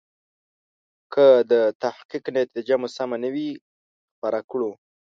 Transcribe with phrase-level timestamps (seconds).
[1.13, 1.53] که د
[1.83, 3.49] تحقیق نتیجه مو سمه نه وي
[4.11, 4.71] خپره کړو.